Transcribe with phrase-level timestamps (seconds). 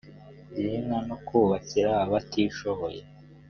[0.53, 3.01] girinka no kubakira abatishoboye